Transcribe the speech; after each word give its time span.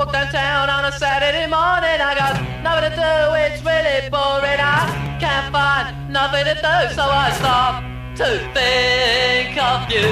Walk 0.00 0.12
downtown 0.14 0.70
on 0.70 0.86
a 0.86 0.92
Saturday 0.92 1.46
morning. 1.46 2.00
I 2.00 2.14
got 2.16 2.34
nothing 2.62 2.88
to 2.88 2.96
do. 2.96 3.34
It's 3.34 3.62
really 3.62 4.08
boring. 4.08 4.58
I 4.58 5.18
can't 5.20 5.52
find 5.52 6.10
nothing 6.10 6.44
to 6.44 6.54
do, 6.54 6.94
so 6.94 7.02
I 7.02 7.30
stop 7.32 7.84
to 8.16 8.38
think 8.56 9.58
of 9.62 9.92
you. 9.92 10.08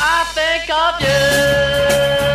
I 0.00 0.24
think 0.32 0.70
of 0.72 1.00
you. 1.02 2.25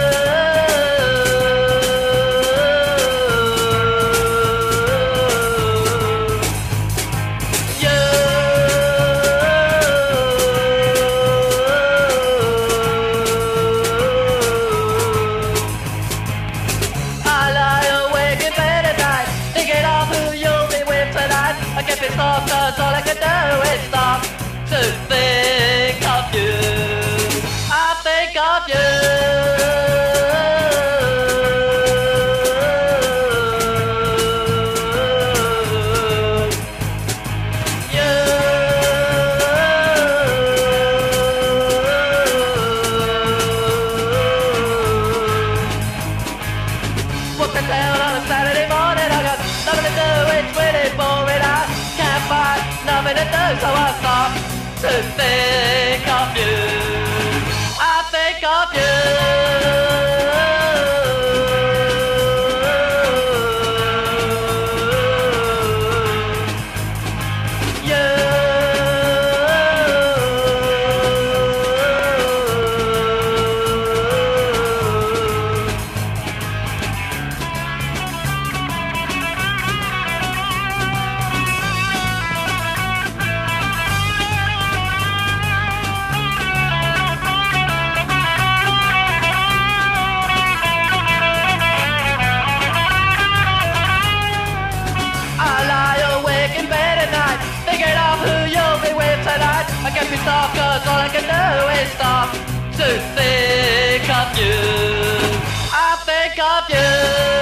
love 106.69 107.35
you. 107.35 107.40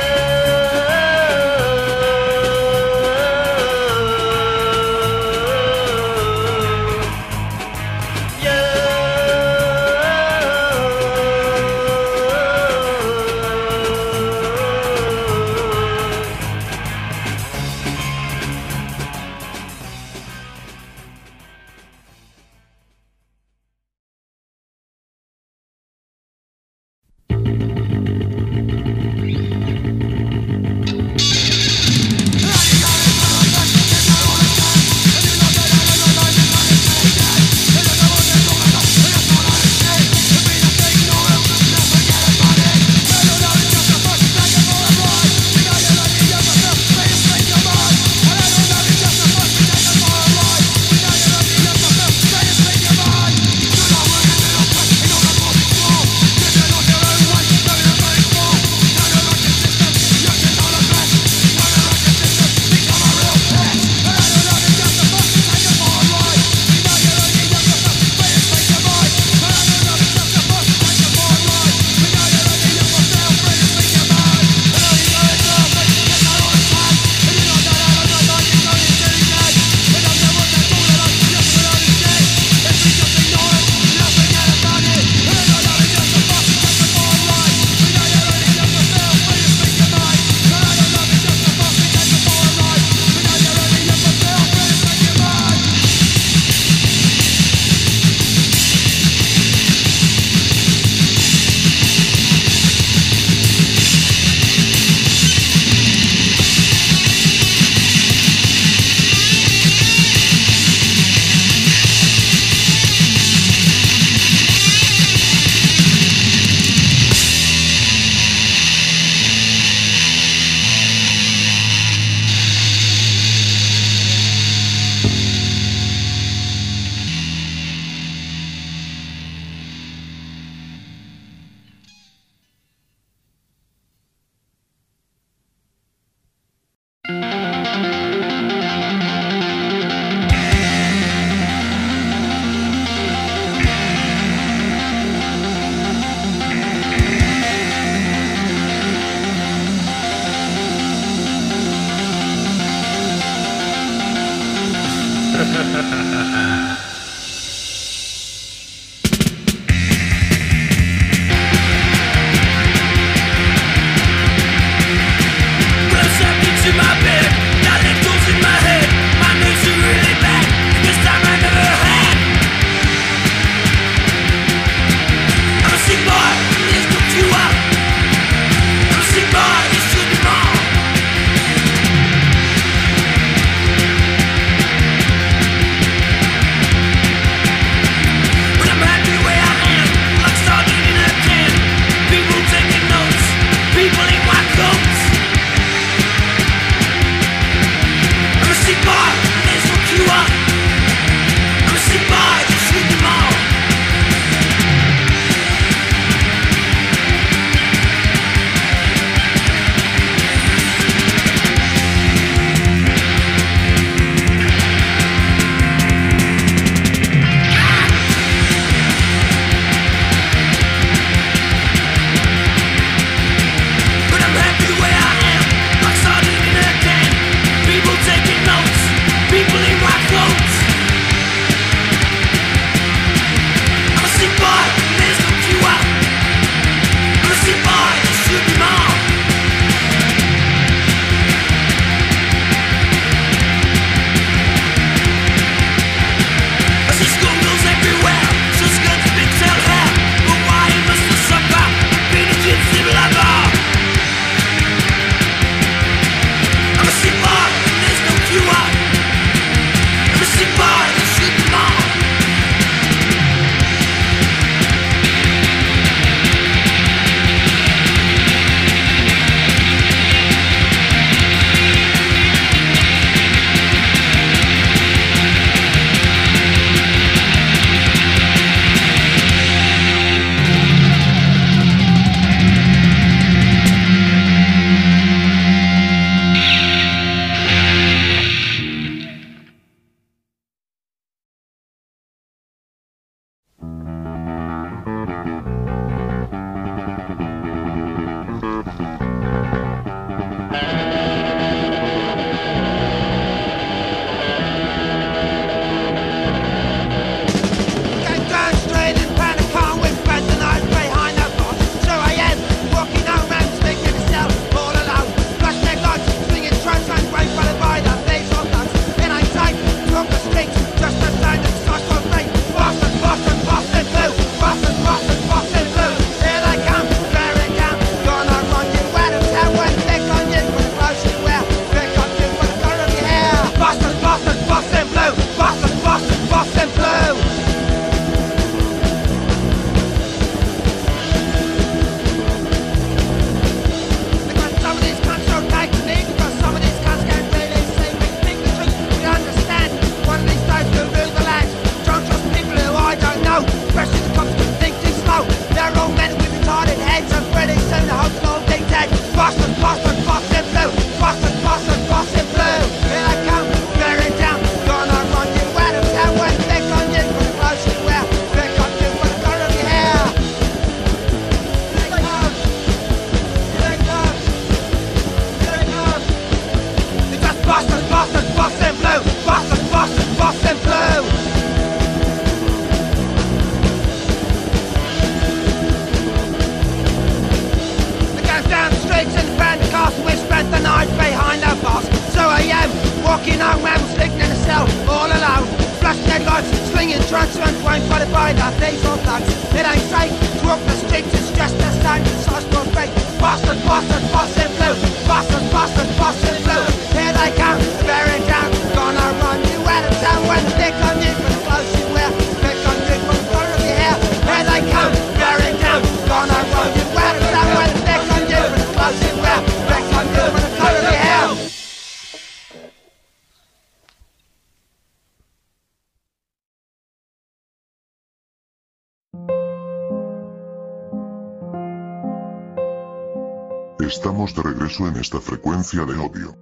Estamos 433.90 434.36
de 434.36 434.44
regreso 434.44 434.88
en 434.88 434.98
esta 434.98 435.20
frecuencia 435.20 435.84
de 435.84 435.98
odio. 435.98 436.38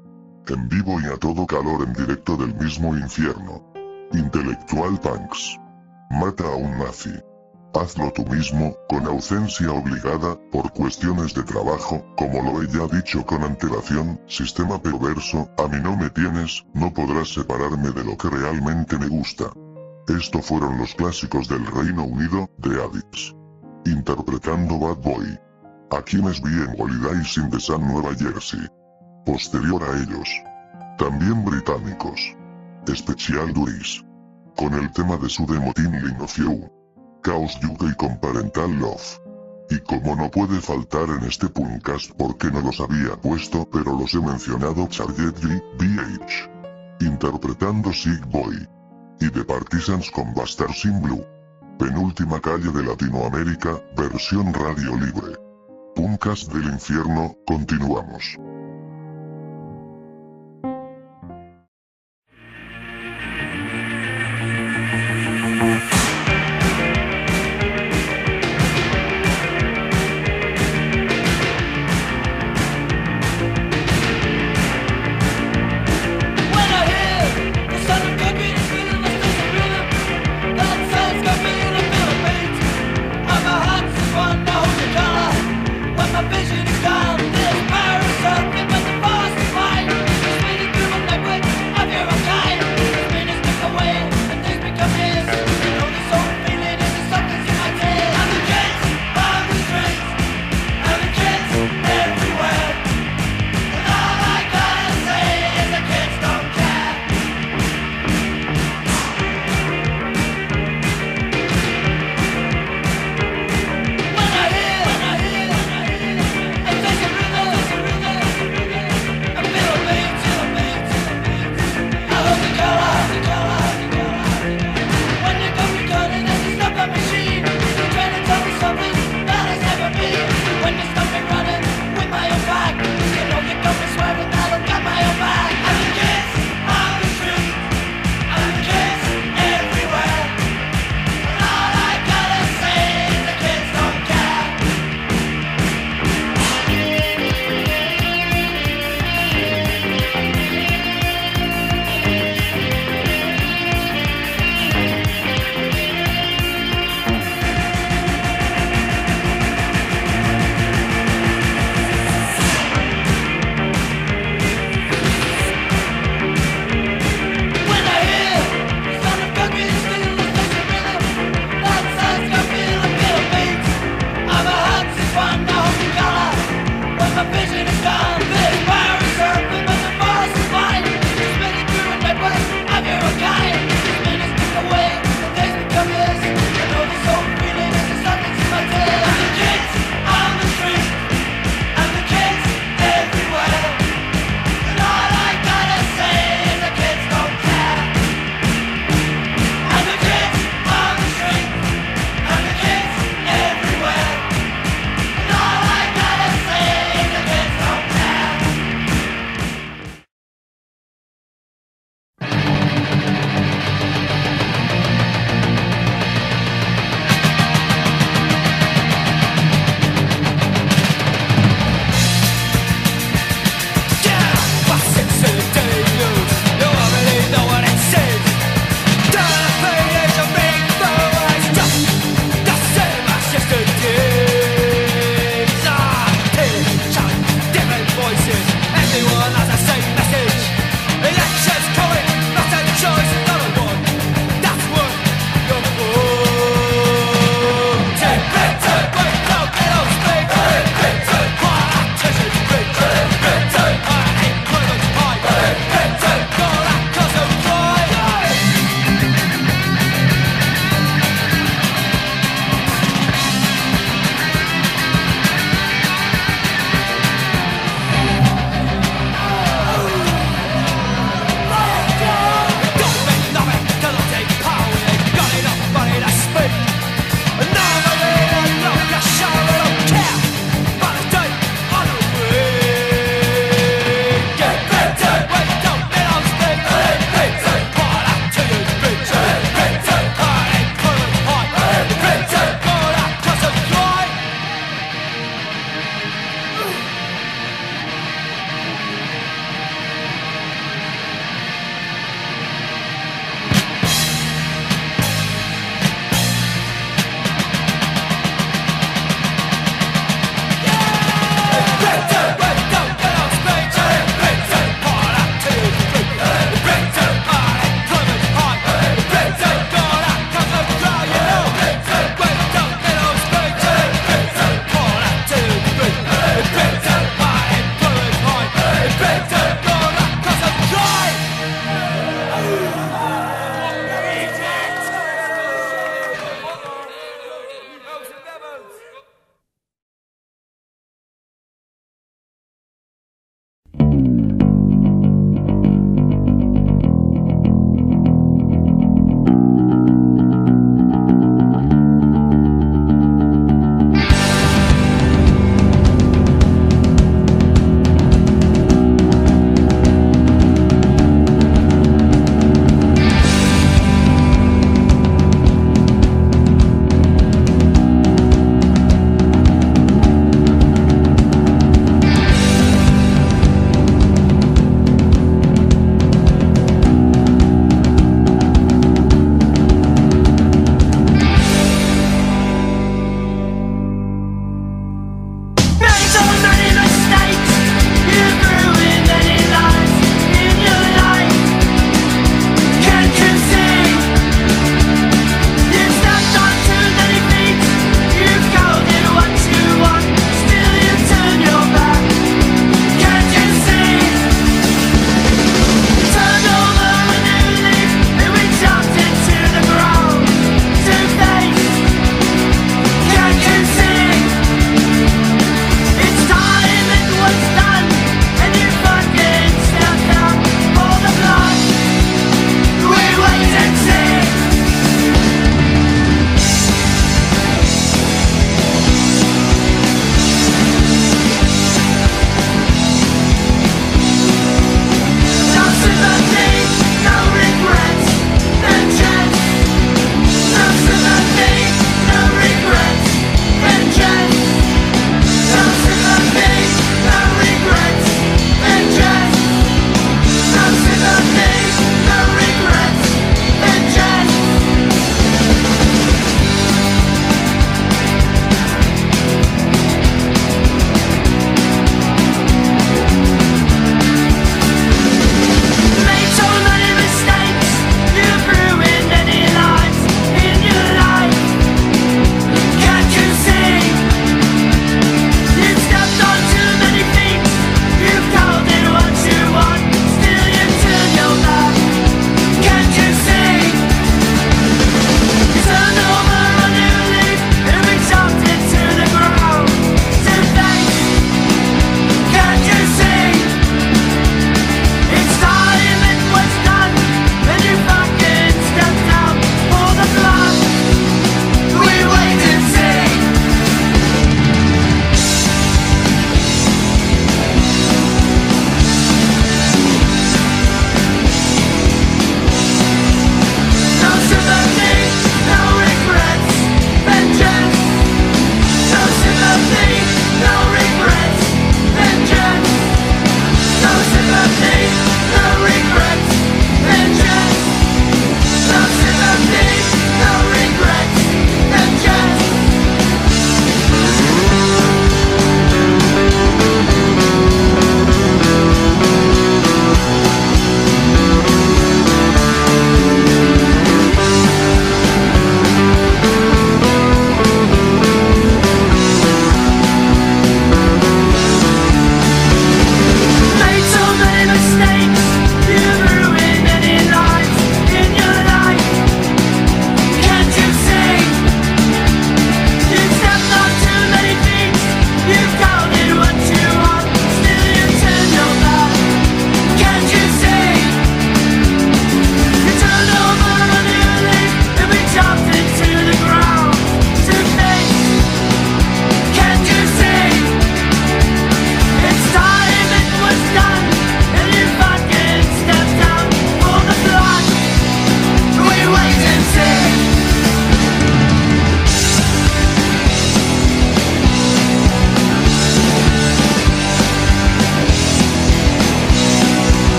En 0.49 0.67
vivo 0.67 0.99
y 0.99 1.05
a 1.05 1.15
todo 1.15 1.47
calor 1.47 1.81
en 1.81 1.93
directo 1.93 2.35
del 2.35 2.53
mismo 2.55 2.93
infierno. 2.93 3.63
Intelectual 4.11 4.99
Punks. 4.99 5.57
Mata 6.09 6.43
a 6.43 6.55
un 6.57 6.77
nazi. 6.77 7.13
Hazlo 7.73 8.11
tú 8.11 8.25
mismo, 8.25 8.75
con 8.89 9.07
ausencia 9.07 9.71
obligada, 9.71 10.37
por 10.51 10.73
cuestiones 10.73 11.33
de 11.33 11.43
trabajo, 11.43 12.03
como 12.17 12.41
lo 12.41 12.61
he 12.61 12.67
ya 12.67 12.85
dicho 12.93 13.25
con 13.25 13.41
antelación, 13.41 14.19
sistema 14.27 14.77
perverso, 14.81 15.49
a 15.57 15.69
mí 15.69 15.77
no 15.81 15.95
me 15.95 16.09
tienes, 16.09 16.65
no 16.73 16.93
podrás 16.93 17.29
separarme 17.29 17.91
de 17.91 18.03
lo 18.03 18.17
que 18.17 18.29
realmente 18.29 18.99
me 18.99 19.07
gusta. 19.07 19.45
Esto 20.09 20.41
fueron 20.41 20.77
los 20.79 20.93
clásicos 20.95 21.47
del 21.47 21.65
Reino 21.65 22.03
Unido, 22.03 22.49
de 22.57 22.83
Addicts. 22.83 23.33
Interpretando 23.85 24.79
Bad 24.79 24.97
Boy. 24.97 25.46
A 25.89 26.01
quienes 26.01 26.41
vi 26.41 26.49
en 26.49 26.75
Holiday 26.77 27.23
in 27.37 27.49
the 27.49 27.59
Sun 27.61 27.87
Nueva 27.87 28.13
Jersey. 28.13 28.59
Posterior 29.25 29.81
a 29.81 29.97
ellos. 30.03 30.29
También 30.97 31.45
británicos. 31.45 32.35
Special 32.93 33.53
Duris. 33.53 34.03
Con 34.57 34.73
el 34.73 34.91
tema 34.91 35.15
de 35.15 35.29
su 35.29 35.45
demo 35.45 35.71
Line 35.77 36.17
of 36.19 36.35
You. 36.35 36.69
Chaos 37.23 37.57
UK 37.63 37.95
con 37.95 38.19
Parental 38.19 38.77
Love. 38.79 39.17
Y 39.69 39.79
como 39.79 40.17
no 40.17 40.29
puede 40.29 40.59
faltar 40.59 41.07
en 41.07 41.23
este 41.23 41.47
podcast 41.47 42.11
porque 42.17 42.51
no 42.51 42.59
los 42.59 42.81
había 42.81 43.15
puesto 43.15 43.65
pero 43.71 43.97
los 43.97 44.13
he 44.13 44.19
mencionado 44.19 44.87
Charlotte 44.87 45.39
G, 45.39 45.63
BH. 45.79 47.05
Interpretando 47.05 47.93
Sick 47.93 48.25
Boy. 48.29 48.67
Y 49.21 49.29
The 49.29 49.45
Partisans 49.45 50.11
con 50.11 50.33
Bastard 50.33 50.75
in 50.83 51.01
Blue. 51.01 51.25
Penúltima 51.79 52.41
calle 52.41 52.71
de 52.73 52.83
Latinoamérica, 52.83 53.81
versión 53.95 54.53
radio 54.53 54.97
libre. 54.97 55.46
Puncas 55.97 56.47
del 56.49 56.65
infierno, 56.65 57.35
continuamos. 57.47 58.37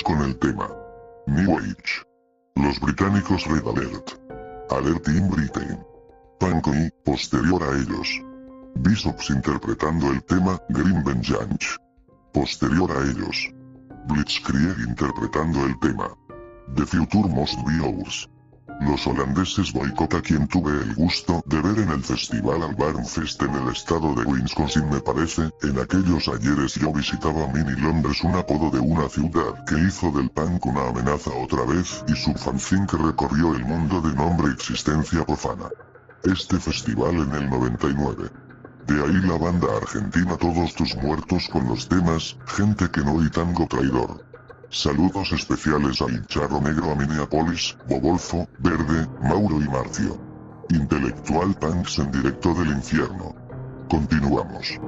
Con 0.00 0.22
el 0.22 0.38
tema 0.38 0.70
New 1.26 1.58
Age. 1.58 2.06
Los 2.54 2.80
británicos 2.80 3.44
Red 3.46 3.66
Alert. 3.66 4.12
Alert 4.70 5.06
in 5.08 5.28
Britain. 5.28 5.84
Punk 6.40 6.68
y, 6.68 6.90
posterior 7.04 7.62
a 7.62 7.76
ellos. 7.76 8.08
Bishops 8.76 9.28
interpretando 9.28 10.10
el 10.10 10.22
tema 10.24 10.58
Green 10.70 11.04
Vengeance. 11.04 11.76
Posterior 12.32 12.90
a 12.90 13.02
ellos. 13.02 13.52
Blitzkrieg 14.08 14.78
interpretando 14.88 15.66
el 15.66 15.78
tema 15.80 16.08
The 16.74 16.86
Future 16.86 17.28
Must 17.28 17.58
Be 17.66 17.84
Ours. 17.84 18.30
Los 18.84 19.06
holandeses 19.06 19.72
boicot 19.72 20.14
a 20.14 20.20
quien 20.20 20.48
tuve 20.48 20.72
el 20.72 20.94
gusto 20.94 21.42
de 21.46 21.60
ver 21.60 21.78
en 21.78 21.90
el 21.90 22.02
festival 22.02 22.62
Albarnfest 22.62 23.40
en 23.42 23.54
el 23.54 23.68
estado 23.68 24.12
de 24.14 24.24
Wisconsin 24.24 24.88
me 24.90 25.00
parece, 25.00 25.50
en 25.62 25.78
aquellos 25.78 26.26
ayeres 26.28 26.74
yo 26.74 26.92
visitaba 26.92 27.46
Mini 27.48 27.80
Londres 27.80 28.22
un 28.24 28.34
apodo 28.34 28.70
de 28.70 28.80
una 28.80 29.08
ciudad 29.08 29.64
que 29.66 29.78
hizo 29.78 30.10
del 30.10 30.30
punk 30.30 30.66
una 30.66 30.88
amenaza 30.88 31.30
otra 31.30 31.64
vez 31.64 32.04
y 32.08 32.16
su 32.16 32.34
fanzine 32.34 32.86
que 32.86 32.96
recorrió 32.96 33.54
el 33.54 33.64
mundo 33.64 34.00
de 34.00 34.14
nombre 34.14 34.52
existencia 34.52 35.24
profana. 35.24 35.68
Este 36.24 36.58
festival 36.58 37.14
en 37.14 37.32
el 37.32 37.50
99. 37.50 38.30
De 38.88 38.94
ahí 38.94 39.20
la 39.22 39.38
banda 39.38 39.68
argentina 39.76 40.36
Todos 40.36 40.74
tus 40.74 40.96
muertos 40.96 41.48
con 41.52 41.68
los 41.68 41.88
temas, 41.88 42.36
gente 42.46 42.90
que 42.90 43.00
no 43.02 43.22
y 43.24 43.30
tango 43.30 43.66
traidor. 43.68 44.31
Saludos 44.72 45.30
especiales 45.32 46.00
a 46.00 46.06
Charro 46.28 46.58
Negro 46.58 46.92
a 46.92 46.96
Minneapolis, 46.96 47.76
Bobolfo, 47.90 48.48
Verde, 48.58 49.06
Mauro 49.20 49.60
y 49.60 49.68
Marcio. 49.68 50.18
Intelectual 50.70 51.54
Punks 51.56 51.98
en 51.98 52.10
directo 52.10 52.54
del 52.54 52.68
infierno. 52.68 53.34
Continuamos. 53.90 54.78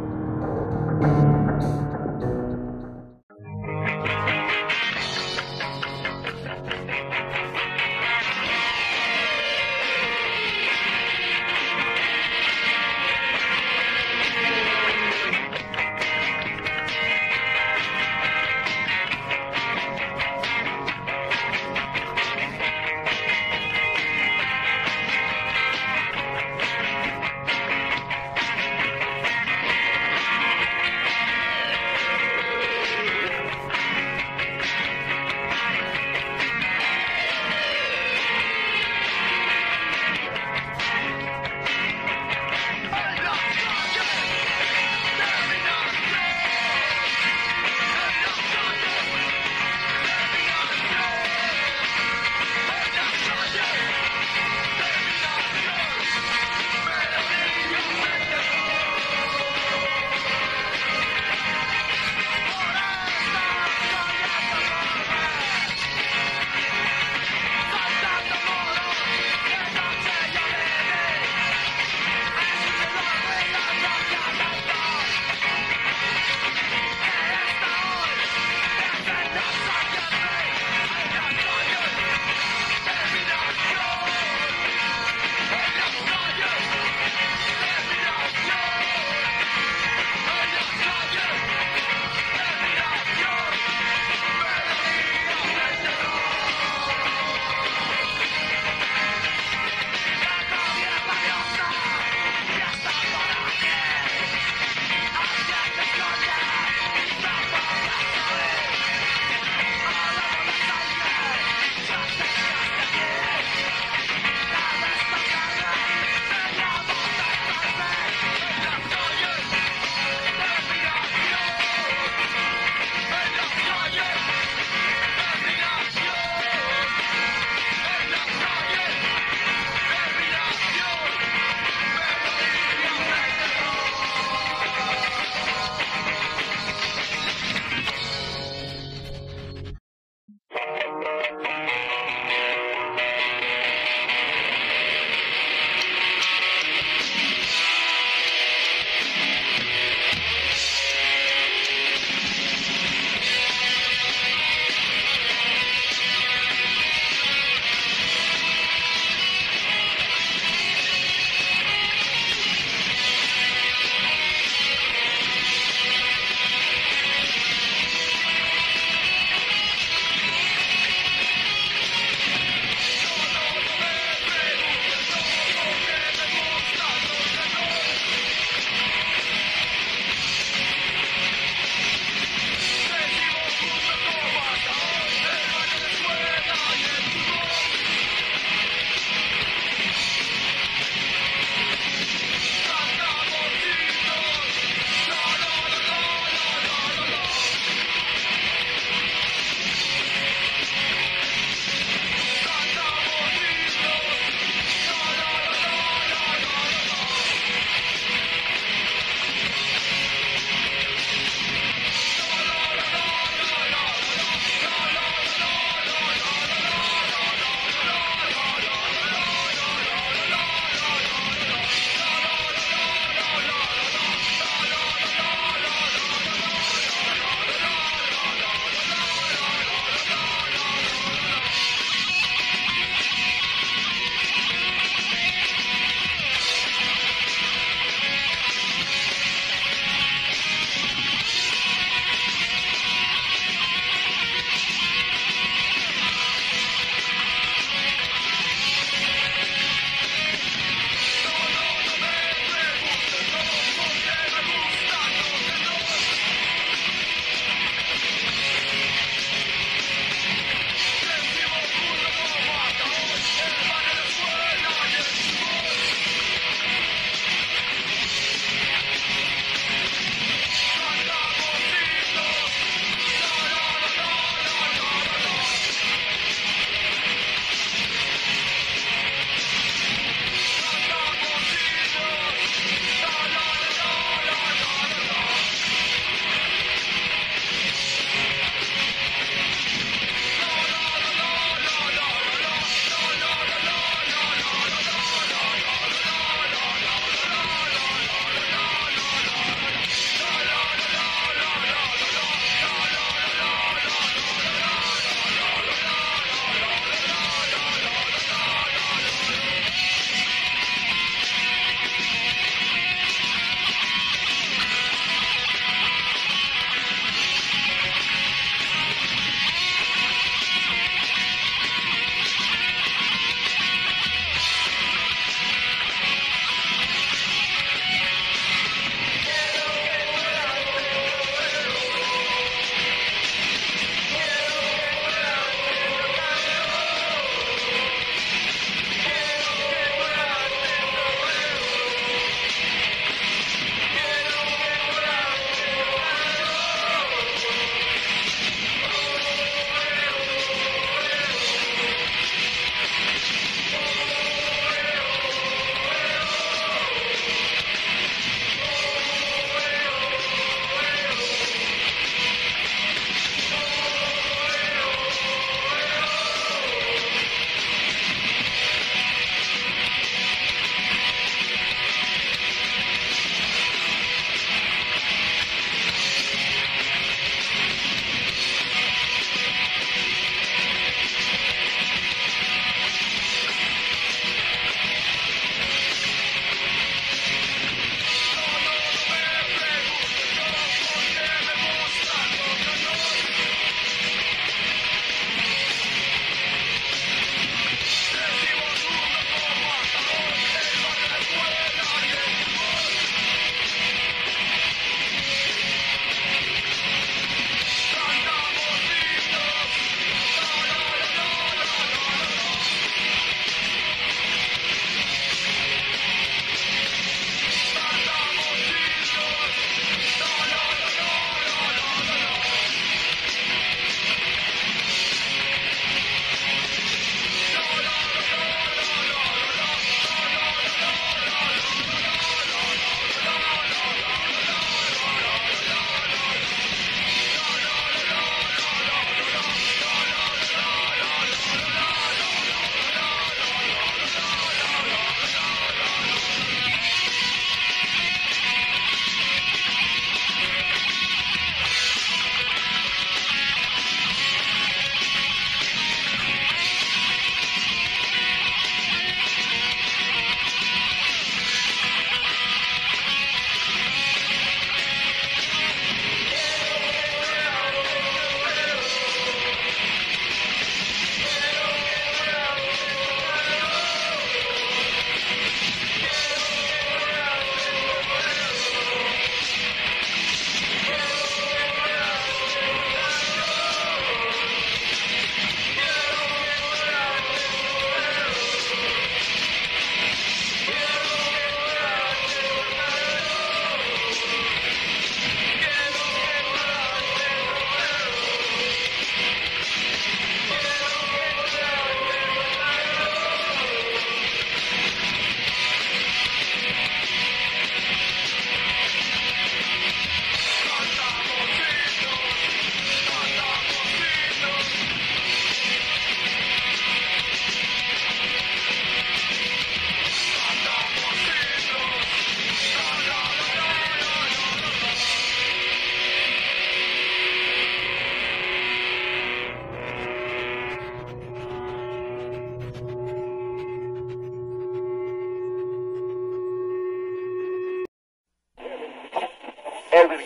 También 539.94 540.24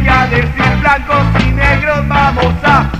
voy 0.00 0.08
a 0.08 0.26
decir, 0.26 0.76
blancos 0.80 1.26
y 1.44 1.52
negros 1.52 2.08
vamos 2.08 2.54
a 2.64 2.99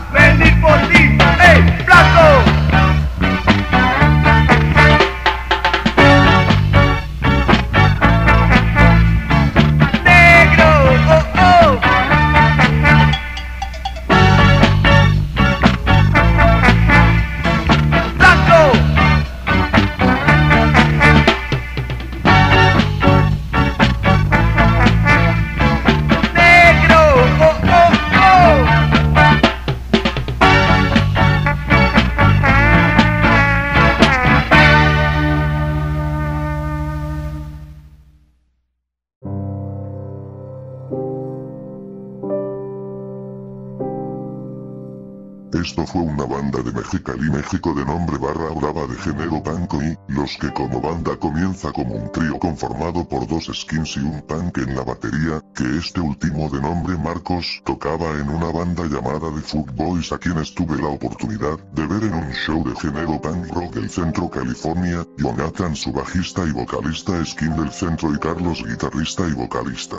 Mexicali, 46.91 47.31
México 47.31 47.73
de 47.73 47.85
nombre 47.85 48.19
Barra 48.19 48.51
Brava 48.51 48.85
de 48.89 48.97
género 48.97 49.41
punk 49.41 49.75
y, 49.75 50.13
los 50.13 50.37
que 50.39 50.53
como 50.53 50.81
banda 50.81 51.17
comienza 51.17 51.71
como 51.71 51.95
un 51.95 52.11
trío 52.11 52.37
conformado 52.37 53.07
por 53.09 53.29
dos 53.29 53.49
skins 53.55 53.97
y 53.97 54.01
un 54.01 54.21
punk 54.23 54.59
en 54.59 54.75
la 54.75 54.83
batería, 54.83 55.41
que 55.55 55.79
este 55.79 56.01
último 56.01 56.51
de 56.51 56.61
nombre 56.61 56.99
Marcos 56.99 57.63
tocaba 57.65 58.11
en 58.19 58.29
una 58.29 58.51
banda 58.51 58.83
llamada 58.87 59.33
The 59.33 59.41
Food 59.41 59.71
Boys 59.77 60.11
a 60.11 60.19
quienes 60.19 60.53
tuve 60.53 60.83
la 60.83 60.89
oportunidad 60.89 61.61
de 61.75 61.87
ver 61.87 62.03
en 62.03 62.15
un 62.15 62.33
show 62.33 62.65
de 62.65 62.75
género 62.81 63.21
punk 63.21 63.47
rock 63.55 63.73
del 63.73 63.89
centro 63.89 64.29
California, 64.29 65.07
Jonathan 65.17 65.77
su 65.77 65.93
bajista 65.93 66.45
y 66.45 66.51
vocalista 66.51 67.25
skin 67.25 67.55
del 67.55 67.71
centro 67.71 68.13
y 68.13 68.19
Carlos 68.19 68.65
guitarrista 68.67 69.29
y 69.29 69.35
vocalista. 69.35 69.99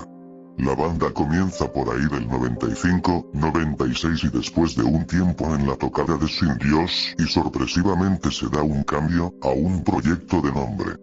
La 0.62 0.76
banda 0.76 1.12
comienza 1.12 1.74
por 1.74 1.89
ahí 1.89 2.05
del 2.05 2.28
95, 2.28 3.32
96 3.34 4.26
y 4.26 4.30
después 4.30 4.76
de 4.76 4.84
un 4.84 5.07
tiempo 5.07 5.55
en 5.55 5.68
la 5.68 5.76
tocada 5.76 6.18
de 6.18 6.28
Sin 6.28 6.55
Dios, 6.59 7.16
y 7.18 7.24
sorpresivamente 7.24 8.30
se 8.30 8.47
da 8.47 8.62
un 8.62 8.84
cambio, 8.84 9.34
a 9.41 9.47
un 9.47 9.84
proyecto 9.84 10.39
de 10.39 10.51
nombre. 10.51 10.97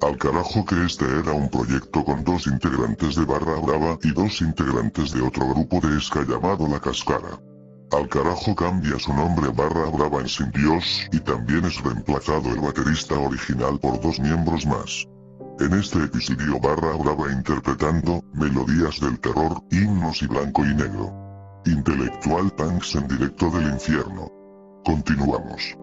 Al 0.00 0.16
carajo 0.16 0.64
que 0.64 0.82
este 0.86 1.04
era 1.04 1.32
un 1.32 1.50
proyecto 1.50 2.02
con 2.02 2.24
dos 2.24 2.46
integrantes 2.46 3.14
de 3.14 3.26
Barra 3.26 3.60
Brava 3.60 3.98
y 4.02 4.12
dos 4.12 4.40
integrantes 4.40 5.12
de 5.12 5.20
otro 5.20 5.46
grupo 5.46 5.86
de 5.86 6.00
ska 6.00 6.22
llamado 6.22 6.66
La 6.66 6.80
Cascara. 6.80 7.38
Al 7.90 8.08
carajo 8.08 8.56
cambia 8.56 8.98
su 8.98 9.12
nombre 9.12 9.50
Barra 9.50 9.90
Brava 9.90 10.20
en 10.20 10.28
Sin 10.28 10.50
Dios, 10.52 11.06
y 11.12 11.20
también 11.20 11.66
es 11.66 11.78
reemplazado 11.82 12.48
el 12.48 12.60
baterista 12.60 13.18
original 13.18 13.78
por 13.78 14.00
dos 14.00 14.18
miembros 14.18 14.64
más. 14.64 15.06
En 15.60 15.72
este 15.74 15.98
episodio 16.02 16.58
Barra 16.58 16.96
Brava 16.96 17.30
interpretando, 17.30 18.24
melodías 18.34 18.98
del 19.00 19.20
terror, 19.20 19.62
himnos 19.70 20.22
y 20.22 20.26
blanco 20.26 20.64
y 20.64 20.74
negro. 20.74 21.12
Intelectual 21.66 22.50
Punks 22.56 22.94
en 22.96 23.06
directo 23.06 23.50
del 23.50 23.68
infierno. 23.68 24.30
Continuamos. 24.84 25.76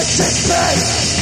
Este 0.00 1.19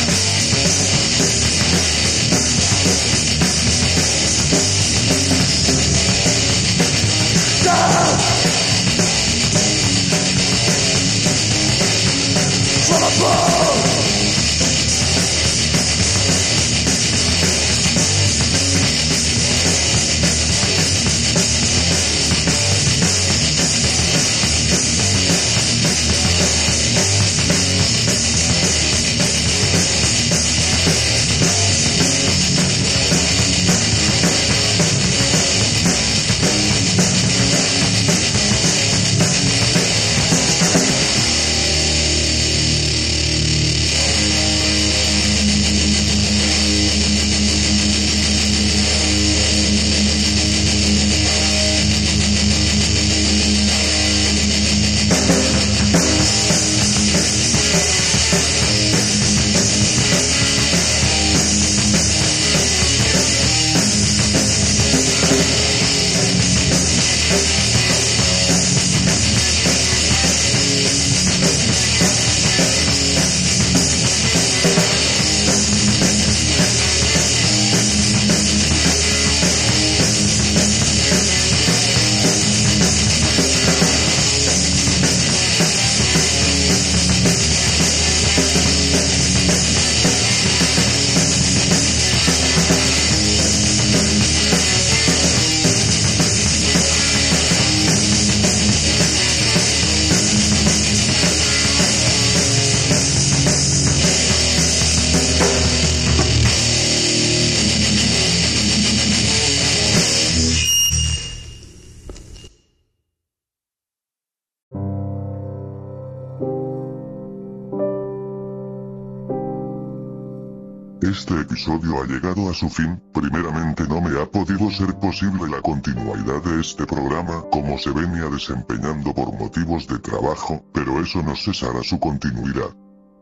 episodio 121.78 122.02
ha 122.02 122.06
llegado 122.06 122.50
a 122.50 122.54
su 122.54 122.68
fin, 122.68 123.00
primeramente 123.12 123.86
no 123.86 124.00
me 124.00 124.20
ha 124.20 124.26
podido 124.26 124.70
ser 124.70 124.94
posible 124.98 125.48
la 125.48 125.60
continuidad 125.60 126.42
de 126.42 126.60
este 126.60 126.84
programa 126.86 127.44
como 127.52 127.78
se 127.78 127.90
venía 127.90 128.28
desempeñando 128.28 129.14
por 129.14 129.32
motivos 129.38 129.86
de 129.86 129.98
trabajo, 129.98 130.64
pero 130.72 131.00
eso 131.00 131.22
no 131.22 131.36
cesará 131.36 131.82
su 131.82 131.98
continuidad. 131.98 132.74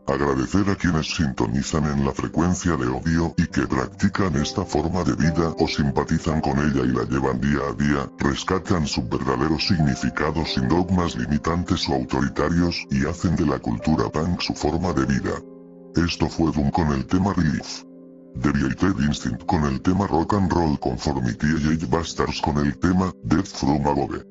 Agradecer 0.07 0.69
a 0.69 0.75
quienes 0.75 1.07
sintonizan 1.15 1.85
en 1.85 2.05
la 2.05 2.13
frecuencia 2.13 2.77
de 2.77 2.87
odio 2.87 3.33
y 3.37 3.45
que 3.47 3.67
practican 3.67 4.35
esta 4.37 4.63
forma 4.63 5.03
de 5.03 5.13
vida 5.13 5.53
o 5.59 5.67
simpatizan 5.67 6.39
con 6.39 6.57
ella 6.59 6.83
y 6.83 6.93
la 6.93 7.03
llevan 7.03 7.41
día 7.41 7.59
a 7.69 7.73
día, 7.73 8.09
rescatan 8.19 8.87
su 8.87 9.07
verdadero 9.07 9.59
significado 9.59 10.45
sin 10.45 10.67
dogmas 10.69 11.15
limitantes 11.17 11.87
o 11.89 11.93
autoritarios 11.93 12.87
y 12.89 13.05
hacen 13.05 13.35
de 13.35 13.45
la 13.45 13.59
cultura 13.59 14.09
punk 14.09 14.41
su 14.41 14.53
forma 14.53 14.93
de 14.93 15.05
vida. 15.05 15.33
Esto 15.95 16.29
fue 16.29 16.51
Doom 16.53 16.71
con 16.71 16.87
el 16.93 17.05
tema 17.05 17.33
Relief. 17.33 17.86
Deviated 18.35 18.99
Instinct 18.99 19.45
con 19.45 19.63
el 19.65 19.81
tema 19.81 20.07
Rock 20.07 20.33
and 20.33 20.51
Roll 20.51 20.79
Conformity 20.79 21.47
y 21.47 21.85
Bastards 21.85 22.41
con 22.41 22.57
el 22.57 22.77
tema 22.77 23.11
Death 23.23 23.47
from 23.47 23.85
Above. 23.87 24.23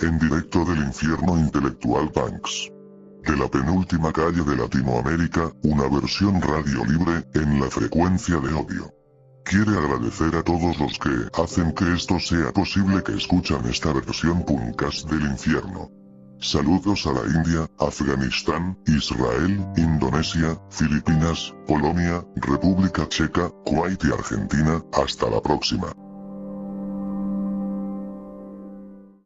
En 0.00 0.18
directo 0.18 0.64
del 0.64 0.78
infierno 0.78 1.38
intelectual 1.38 2.10
punks. 2.10 2.70
De 3.24 3.36
la 3.36 3.48
penúltima 3.48 4.12
calle 4.12 4.42
de 4.42 4.56
Latinoamérica, 4.56 5.52
una 5.62 5.88
versión 5.88 6.40
radio 6.40 6.84
libre, 6.86 7.26
en 7.34 7.60
la 7.60 7.68
frecuencia 7.68 8.38
de 8.38 8.54
odio. 8.54 8.94
Quiere 9.44 9.76
agradecer 9.76 10.34
a 10.36 10.42
todos 10.42 10.78
los 10.78 10.98
que 10.98 11.42
hacen 11.42 11.72
que 11.72 11.92
esto 11.92 12.18
sea 12.18 12.52
posible 12.52 13.02
que 13.02 13.12
escuchan 13.12 13.66
esta 13.66 13.92
versión 13.92 14.44
punkas 14.44 15.06
del 15.06 15.22
infierno. 15.22 15.90
Saludos 16.42 17.06
a 17.06 17.12
la 17.12 17.20
India, 17.36 17.68
Afganistán, 17.78 18.74
Israel, 18.86 19.62
Indonesia, 19.76 20.58
Filipinas, 20.70 21.54
Polonia, 21.66 22.24
República 22.36 23.06
Checa, 23.08 23.50
Kuwait 23.66 24.02
y 24.04 24.10
Argentina, 24.10 24.82
hasta 24.94 25.28
la 25.28 25.42
próxima. 25.42 25.92